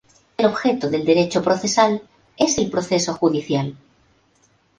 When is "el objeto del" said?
0.35-1.05